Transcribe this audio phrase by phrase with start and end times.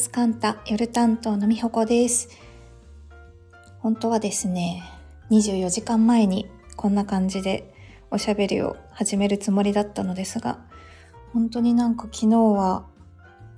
[0.00, 2.30] スカンタ夜担当のみほこです。
[3.80, 4.82] 本当はですね
[5.30, 7.74] 24時間前にこんな感じで
[8.10, 10.58] おしゃべりを始めるつもりだったのですが
[11.34, 12.86] 本当になんか昨日は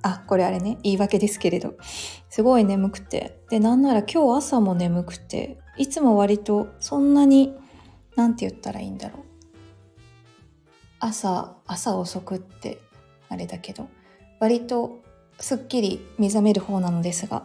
[0.01, 1.75] あこれあれね言い訳ですけれど
[2.29, 7.55] すごい眠くてでなんなら今日朝も眠くていつも割とそんなに
[8.17, 9.23] なんて言ったらいいんだろう。
[10.99, 12.81] 朝朝遅くって
[13.29, 13.87] あれだけど
[14.41, 15.01] 割と
[15.39, 17.43] すっきり目覚める方なのですが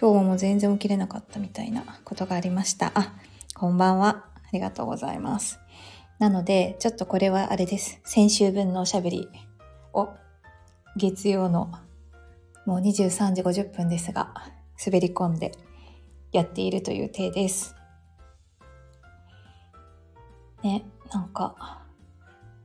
[0.00, 2.92] 今日も全然起きれなかったみたいなことがありました。
[2.94, 3.14] あ
[3.54, 4.26] こんばんは。
[4.34, 5.58] ありがとうございます。
[6.18, 8.00] なのでちょっとこれはあれです。
[8.04, 9.28] 先週分のおしゃべり
[9.94, 10.10] を
[10.96, 11.72] 月曜の
[12.66, 14.34] もう23時50分ですが
[14.84, 15.52] 滑り込んで
[16.32, 17.74] やっているという体です。
[20.62, 21.84] ねなんか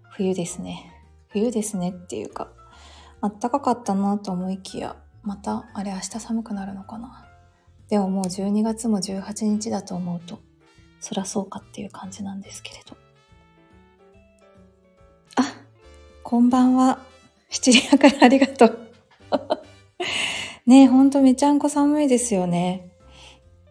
[0.10, 0.92] 冬ですね。
[1.30, 2.52] 冬ですねっていうか
[3.22, 7.28] あったかかったなと思いきや、また、あれ明日寒くなるのかな。
[7.88, 10.40] でももう12月も18日だと思うと、
[11.00, 12.98] そらそうかっていう感じなんですけれど。
[15.36, 15.54] あ、
[16.24, 17.00] こんばんは。
[17.50, 18.80] 七里からありがとう。
[20.66, 22.90] ねえ、ほんとめちゃんこ寒いですよね。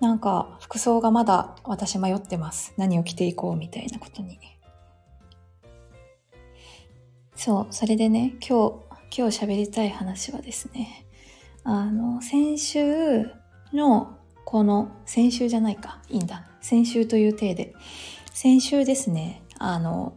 [0.00, 2.72] なんか、服装がまだ私迷ってます。
[2.76, 4.38] 何を着ていこうみたいなことに。
[7.34, 11.04] そう、それでね、今日、今日喋りたい話はですね、
[11.64, 13.24] あの、先週
[13.72, 16.46] の、この、先週じゃないか、いいんだ。
[16.60, 17.74] 先週という体で、
[18.32, 20.14] 先週ですね、あの、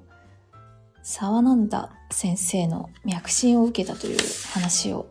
[1.01, 4.17] 沢なんだ先生の脈診を受けたという
[4.53, 5.09] 話を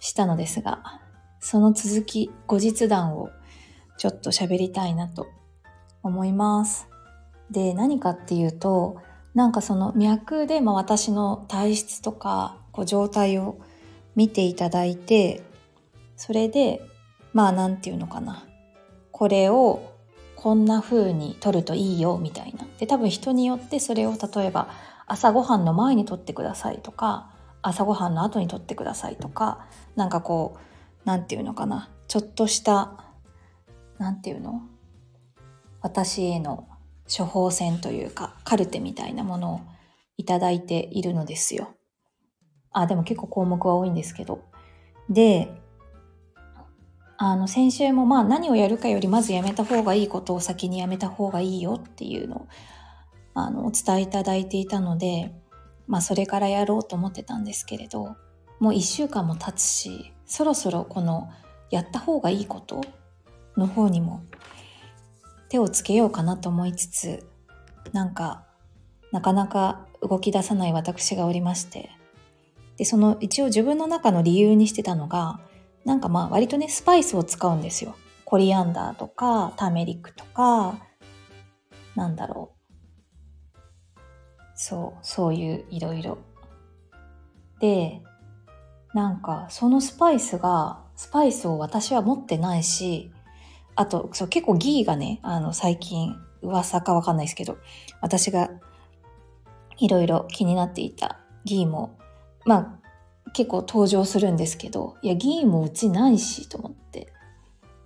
[0.00, 1.00] したのですが、
[1.38, 3.30] その続き、後日談を
[3.98, 5.28] ちょっと喋りたいなと
[6.02, 6.88] 思います。
[7.52, 8.96] で、何かっていうと、
[9.32, 13.58] なんかその脈で、まあ、私の体質とかこう状態を
[14.14, 15.42] 見ていただいて
[16.16, 16.82] それで
[17.32, 18.44] まあ何て言うのかな。
[19.10, 19.94] これを
[20.36, 22.66] こんな風に取るといいよみたいな。
[22.78, 24.68] で多分人によってそれを例えば
[25.06, 27.30] 朝ごはんの前に取ってくださいとか
[27.62, 29.66] 朝ごはんの後に取ってくださいとか
[29.96, 30.60] なんかこう
[31.04, 31.90] 何て言うのかな。
[32.08, 33.04] ちょっとした
[33.98, 34.62] 何て言うの？
[35.80, 36.68] 私への
[37.06, 39.60] 処方箋というかカルテみたいなものを
[40.16, 41.75] いただいているのですよ。
[42.80, 44.44] あ、でも結構項目は多いんですけど。
[45.08, 45.50] で、
[47.16, 52.48] あの、先週もまあ何をやるかよりまずやめた方がいいことを先にやめた方がいいよっていうのを、
[53.32, 55.34] あの、お伝えいただいていたので、
[55.86, 58.16] まあそれからやろうと思ってたんですけれど、
[58.60, 61.30] もう一週間も経つし、そろそろこの
[61.70, 62.82] やった方がいいこと
[63.56, 64.22] の方にも
[65.48, 67.26] 手をつけようかなと思いつつ、
[67.92, 68.44] なんか、
[69.12, 71.90] なかなか動き出さない私がおりまして、
[72.76, 75.40] で、その一応自分の中の理由にしてたのが、
[75.84, 77.94] なんかまあ割とね、スパイスを使うんですよ。
[78.24, 80.78] コリアンダーとか、ターメリックとか、
[81.94, 82.56] なんだろう。
[84.54, 86.18] そう、そういういろいろ。
[87.60, 88.02] で、
[88.94, 93.12] なんかそのスパイスが、スパイスを私は持ってないし、
[93.74, 97.58] あと、そう結構ギーがね、あの最近噂かわかんないですけど、
[98.00, 98.50] 私が
[99.78, 101.98] いろいろ気になっていたギーも
[102.46, 107.12] まあ結構登場するんですけどいや議員もうちないしと思って。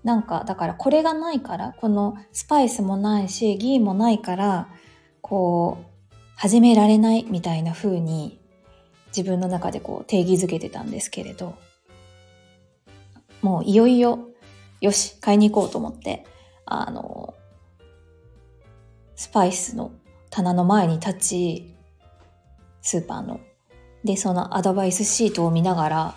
[0.02, 4.68] なんかだからこれがないからこのスパイスもないし議員もないから
[5.20, 8.40] こう始められないみたいな風に
[9.14, 11.54] 自分の中でこう定義づけてたんですけれど。
[13.42, 14.30] もういよいよ
[14.80, 16.26] よし買いに行こうと思って
[16.64, 17.34] あの
[19.16, 19.92] スパイスの
[20.30, 21.74] 棚の前に立ち
[22.82, 23.40] スーパーの
[24.04, 26.14] で、そのアドバイスシートを見ながら、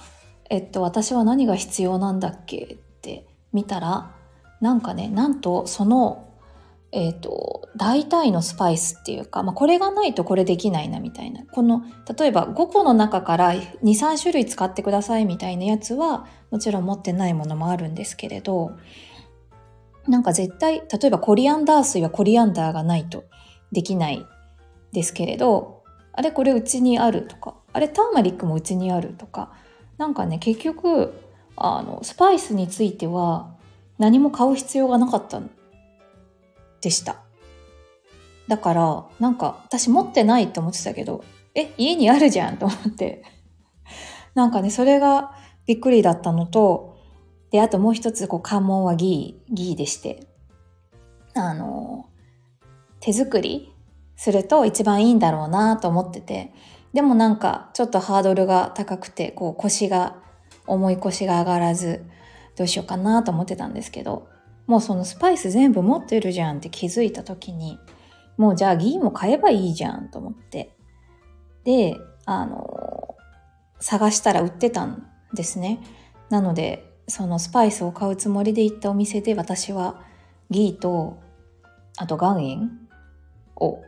[0.49, 2.57] えっと、私は何が必要なんだっけ？
[2.57, 4.11] って見たら、
[4.61, 6.29] なんかね、なんとその、
[6.91, 11.43] えっと、大体のスパイスっていうか、まあ、これがないとこれできないなみたいな。
[11.45, 11.81] この、
[12.17, 18.73] 例えば5個の中から2、3種類使ってくださいみたいなやつは、もちろん持ってないものもあるんですけれど、
[20.07, 23.23] なんか絶対、例えばコリアンダー水はコリアンダーがないと
[23.71, 24.23] できない
[24.91, 25.81] ですけれど、
[26.13, 29.51] あれこれうちにあるとか、あれターマリックもうちにあるとか。
[29.97, 31.13] なんかね結局
[31.55, 33.55] あのスパイスについては
[33.97, 35.49] 何も買う必要がなかったん
[36.81, 37.17] でした。
[38.47, 41.23] だからなんか私持ってないって思ってたけど
[41.55, 43.23] え家にあるじゃんと思って。
[44.35, 45.35] なんかねそれが
[45.65, 46.97] びっくりだったのと
[47.51, 50.27] であともう一つこう関門はギーギーでして。
[51.35, 52.05] あの
[52.99, 53.73] 手作り
[54.15, 56.51] すると一番いいんだろうなと思ってて。
[56.93, 60.15] でもなんかちょっとハードルが高くてこう腰が
[60.67, 62.05] 重い腰が上がらず、
[62.55, 64.27] どうしようかなと思ってたんですけど、
[64.67, 67.79] もうそのスパイス全部持ってるじゃんって気づいた時に、
[68.37, 70.75] もうじゃあギーも買えばいいじゃんと思って。
[71.63, 73.15] で、あの、
[73.79, 75.79] 探したら売ってたんですね。
[76.29, 80.01] なので、そのスパイスを買うつもりで行ったお店で私は
[80.49, 81.17] ギーと、
[81.97, 82.71] あと岩塩
[83.57, 83.81] を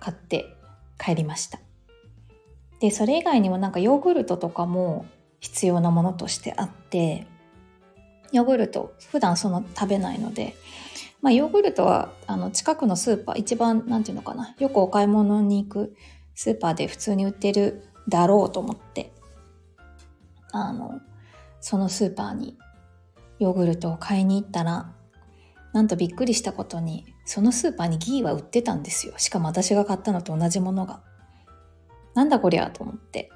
[0.00, 0.56] 買って
[0.98, 1.63] 帰りました。
[2.84, 5.06] で、それ以外にもなんかヨーグルトとかも
[5.40, 7.26] 必要なものとしてあって、
[8.30, 10.54] ヨーグルト普段その食べないので、
[11.22, 15.96] まあヨーグルトはあの近くのスーパー、一番なんていうのかな、よくお買い物に行く
[16.34, 19.14] スーパーで普通に売ってるだろうと思って、
[20.52, 21.00] あの、
[21.62, 22.58] そのスーパーに
[23.38, 24.92] ヨーグルトを買いに行ったら、
[25.72, 29.14] なんとびっくりしたことに、そのスーパーにギーは売ってたんですよ。
[29.16, 31.00] しかも私が買ったのと同じものが。
[32.14, 33.30] なんだこりゃと思って。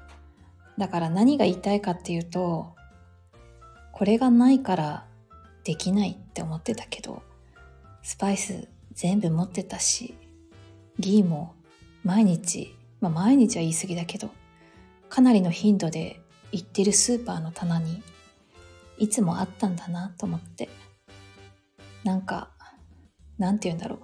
[0.77, 2.75] だから何が言いたいかっていうと、
[3.91, 5.05] これがないから
[5.63, 7.21] できないって思ってたけど、
[8.01, 10.15] スパイス全部持ってたし、
[10.97, 11.55] ギーも
[12.03, 14.29] 毎日、まあ毎日は言い過ぎだけど、
[15.09, 16.21] かなりの頻度で
[16.51, 18.01] 行ってるスーパーの棚に
[18.97, 20.69] いつもあったんだなと思って、
[22.03, 22.51] なんか、
[23.37, 23.99] なんて言うんだろう、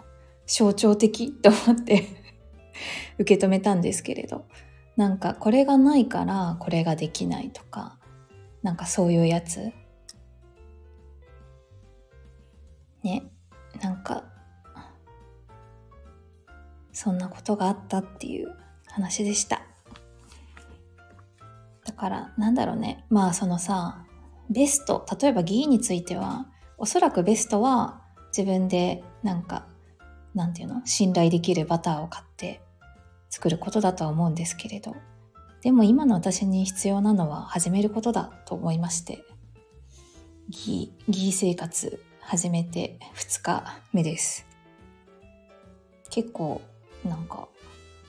[0.45, 2.25] 象徴的と思って
[3.19, 4.45] 受け止めたんですけれど、
[4.95, 7.98] なんかこれがないからこれができないとか、
[8.62, 9.72] なんかそういうやつ。
[13.04, 13.24] ね、
[13.81, 14.24] なんか、
[16.92, 18.56] そんなことがあったっていう
[18.88, 19.62] 話でした。
[21.86, 23.06] だから、なんだろうね。
[23.10, 24.06] まあそのさ、
[24.50, 26.48] ベスト、例えば議員については、
[26.78, 28.01] おそらくベストは
[28.36, 29.68] 自分でなんか、
[30.33, 30.81] なんていうの？
[30.86, 32.62] 信頼できるバターを買って
[33.36, 34.96] 作ることだとは思うんですけれど
[35.62, 39.26] でも今の私に必要なのは始めることだと思いまして
[40.50, 44.46] ギーギー生活始めて2日目です。
[46.10, 46.62] 結構
[47.04, 47.50] なんか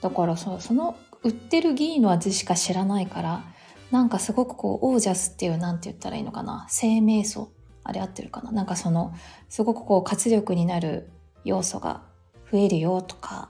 [0.01, 3.43] だからそその売ってるギーの味しか知らないから
[3.91, 6.67] なんかすごくこうオージャスっていうなんて言ったらいいのかな？
[6.69, 7.51] 生命素
[7.83, 8.51] あれ合ってるかな？
[8.53, 9.13] なんかその
[9.49, 11.09] すごくこう活力になる
[11.43, 12.03] 要素が
[12.49, 13.49] 増えるよとか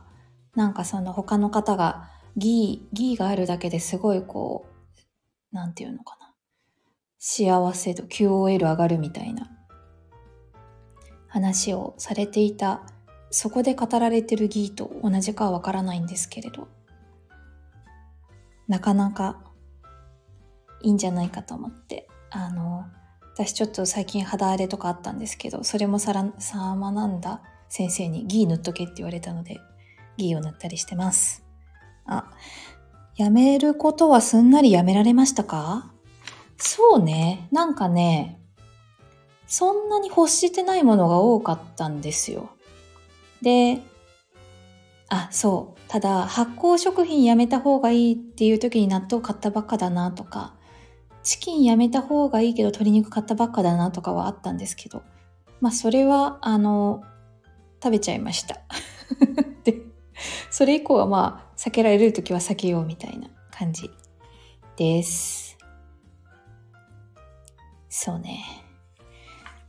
[0.57, 4.65] なんかその他の方がギー、ギーがあるだけですごいこ
[5.53, 6.33] う、なんていうのかな。
[7.19, 9.51] 幸せ度、QOL 上がるみたいな。
[11.27, 12.81] 話をされていた、
[13.29, 16.67] そこで語られてるギーと同じかはわからないんですけれど、
[18.67, 19.39] なかなか
[20.81, 22.87] いいんじゃないかと思って、あの、
[23.35, 27.43] 私ちょっと最近肌荒れとかあったんですけど、それもさら、さまなんだ。
[27.69, 29.59] 先生にギー塗っとけって言われたので、
[30.17, 31.43] ギーを塗ったりしてます。
[32.05, 32.31] あ、
[33.15, 35.91] やめることはすんなりやめられましたか？
[36.57, 37.47] そうね。
[37.51, 38.39] なんかね、
[39.45, 42.49] そんなに欲してないものが多かったんですよ。
[43.41, 43.81] で、
[45.09, 45.79] あ、そう。
[45.87, 50.55] ただ、発酵食品やめた方がいいっていう時に納豆買ったばっかだなとか、
[51.23, 55.03] チキンやめた方がいいけど鶏肉買ったばっかだなとかはあったんですけど、
[55.61, 57.03] まあそれは、あの、
[57.81, 58.59] 食べちゃいました。
[59.63, 59.81] で、
[60.49, 63.89] それ以降はまあ、避けられる時は避けようみたいな感じ
[64.75, 65.57] です。
[67.89, 68.43] そうね。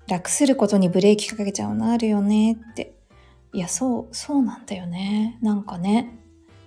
[0.07, 2.95] 楽することにブレーキかけちゃうのあるよねって。
[3.53, 5.39] いや、そう、そうなんだよね。
[5.43, 6.19] なんかね。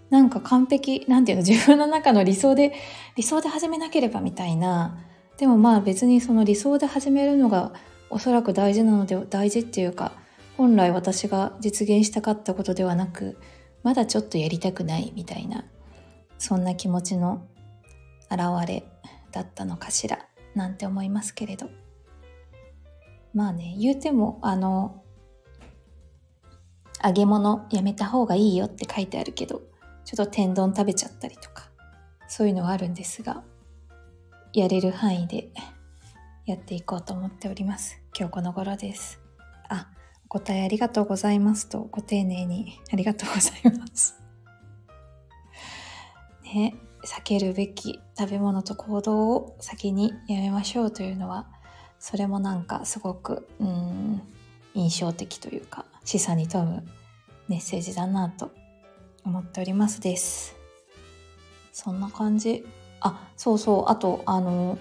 [0.10, 2.74] なんか完璧、なんていうの、 自分の中の理想で、
[3.16, 4.98] 理想で始めなければみたいな。
[5.38, 7.74] でもまあ別にその理想で始めるのが
[8.12, 10.12] おそらく大事なので、大事っていうか、
[10.58, 13.38] 本来私が実現したかったことではなく、
[13.84, 15.66] まだちょっとやりたくないみたいな
[16.38, 17.46] そんな気持ちの
[18.30, 18.84] 表れ
[19.32, 21.70] だったのかしらなんて思いますけれど。
[23.34, 25.04] まあね言うてもあの
[27.04, 29.62] 揚げ物やめた方がいいよって書いてあるけど
[30.04, 31.70] ちょっと天丼食べちゃったりとか
[32.28, 33.44] そういうのはあるんですが
[34.54, 35.50] やれる範囲で
[36.46, 38.02] やっていこうと思っております。
[38.18, 39.22] 今日この頃です。
[39.70, 39.88] あ
[40.34, 44.18] 答えありがとうございますと、ご丁寧にありがとうございます。
[46.42, 46.74] ね、
[47.04, 51.50] 避けるべき食べ物と行動を先にやめましょうというのは、
[52.00, 54.22] それもなんかすごく、うん、
[54.74, 56.88] 印象的というか、示唆に富む
[57.50, 58.52] メッセージだなと
[59.26, 60.56] 思っておりますです。
[61.74, 62.66] そんな感じ。
[63.02, 63.84] あ、そうそう。
[63.90, 64.80] あと、あの、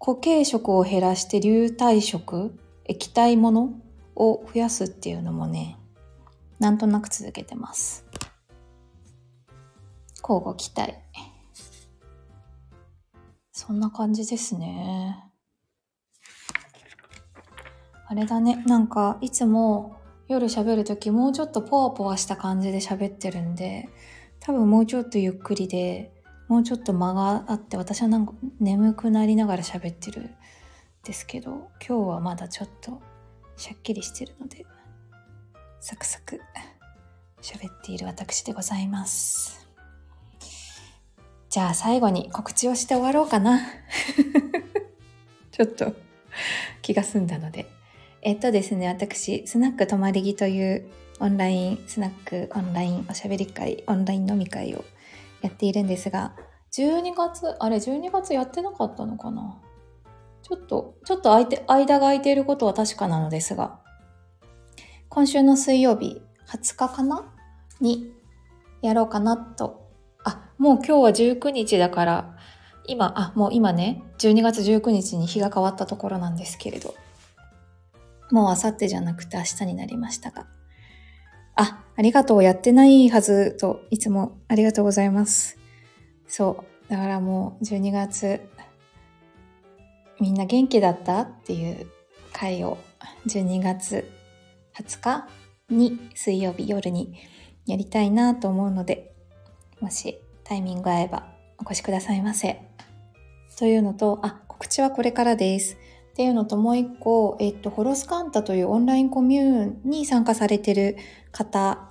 [0.00, 3.74] 固形食を減らして流体食、液体もの
[4.16, 5.78] を増やすっていうのもね、
[6.58, 8.06] なんとなく続けてます。
[10.22, 10.94] 交互期待。
[13.52, 15.24] そんな感じですね。
[18.06, 19.96] あれだね、なんかいつも
[20.28, 23.88] 夜喋るときもうちょっとポワポワした感じで喋ってるんで、
[24.40, 26.12] 多分もうちょっとゆっくりで、
[26.48, 30.30] もうちょっと間があって私はなんか眠くなりながら喋ってるん
[31.02, 33.00] ですけど、今日はまだちょっと
[33.56, 34.66] しゃっきりしてるので、
[35.80, 36.40] サクサク
[37.42, 39.68] 喋っている私でございます。
[41.50, 43.60] じゃあ最後に告知をして終わろうかな。
[45.52, 45.92] ちょっと
[46.82, 47.66] 気が済んだので。
[48.22, 54.84] えっとですね、私、スナック泊まり木というオンライン、スナックオンラインおしゃべり会、オンライン飲み会を
[55.42, 56.34] やっているんですが、
[56.72, 59.60] 12月、あれ12月やってなかったのかな？
[60.44, 63.80] ちょっと、ちょっと空いて、間が空いていることは確かなのですが、
[65.08, 67.32] 今週の水曜日、20日かな？
[67.80, 68.12] に
[68.82, 69.90] やろうかなと。
[70.22, 72.36] あ、もう今日は19日だから、
[72.86, 76.94] 今、あ、もう今ね、12月19日に日が変わったところなんですけれど、
[78.30, 80.46] もうあさってじゃなくて明日になりましたが。
[81.56, 82.42] あ、ありがとう。
[82.42, 85.56] やってないはずと、いつもありがとうございます。
[86.26, 86.90] そう。
[86.90, 88.42] だからもう12月、
[90.20, 91.22] みんな元気だった？
[91.22, 91.86] っていう
[92.32, 92.78] 回を
[93.26, 94.10] 12月
[94.76, 95.28] 20日
[95.70, 97.14] に水曜日夜に
[97.66, 99.14] やりたいなと思うので、
[99.80, 101.26] もしタイミング合えば
[101.58, 102.60] お越しくださいませ。
[103.58, 105.76] というのと、あ、告知はこれからです。
[106.12, 110.96] っていうのともう一個、えっと、ホロスカンタというオンラインコミューンに参加されてる
[111.32, 111.90] 方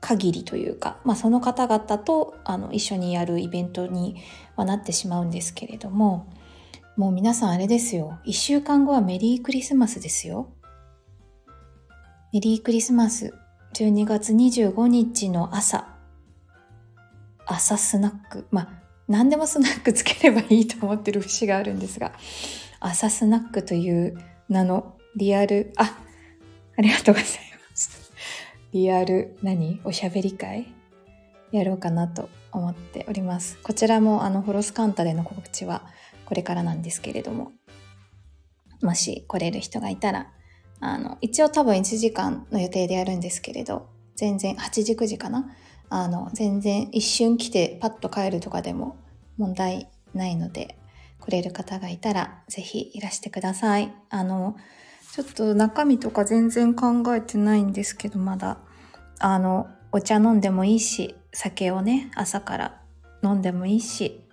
[0.00, 4.16] 限りというか、まあ、その方々とあの一緒にやるイベントに
[4.54, 6.32] はなってしまうんですけれども、
[6.96, 8.20] もう皆さんあれですよ。
[8.24, 10.52] 一週間後はメリークリスマスですよ。
[12.32, 13.34] メリークリスマス
[13.74, 15.88] 12月25日の朝、
[17.46, 18.46] 朝スナック。
[18.52, 18.68] まあ、
[19.08, 22.12] 何でもスナックつければいいと思ってる節があるんですが、
[22.78, 24.16] 朝スナックという
[24.48, 25.98] 名のリアル、あ、
[26.76, 28.12] ありがとうございます。
[28.72, 29.80] リアル何？
[29.82, 30.72] おしゃべり会？
[31.50, 33.58] やろうかなと思っております。
[33.62, 35.82] こちらもあのホロスカンタでの告知は
[36.24, 37.52] これからなんですけれども、
[38.82, 40.30] もし来れる人がいたら
[40.80, 45.50] あの、一応多分1時間の予定でやるんですけれど、全然、8時9時かな？
[45.88, 48.96] あの、全然一瞬来てパッと帰るとかでも
[49.38, 50.76] 問題ないので、
[51.20, 53.94] 来れる方がいたらぜひいらしてください。
[54.10, 54.56] あの、
[55.12, 58.58] ちょっと中身とか全然考えてないんですけど、まだ、
[59.20, 62.80] あの、お茶飲んでもいいし、酒をね、朝から
[63.22, 64.26] 飲んでもいいし、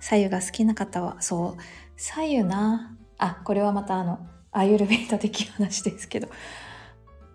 [0.00, 1.62] 左右が好きな方は、そう、
[1.96, 6.28] 左右な、あ、これはまたあの、アユルベータ的話ですけど。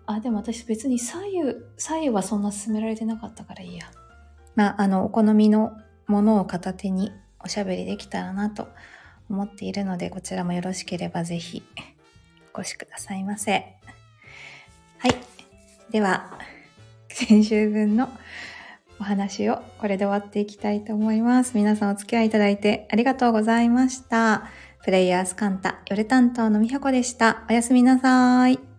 [0.04, 3.90] あ、でも私別に左右、左右はそんな勧められてなかったからいいや。
[4.54, 5.72] まあ、あの、お好みの
[6.06, 8.68] ものを片手におしゃべりできたらなと
[9.30, 11.62] 思っているので、こちらもよろしければぜひ
[12.54, 13.76] お越しくださいませ。
[14.98, 15.14] はい。
[15.90, 16.38] では、
[17.08, 18.10] 先週分の
[19.00, 21.52] お話をこれで終わっていきたいと思います。
[21.54, 24.44] 皆さんお付き合いいただいてありがとうございました。
[24.84, 27.44] プレイヤースカンタ夜担当のみはこでした。
[27.50, 28.75] おやすみなさい。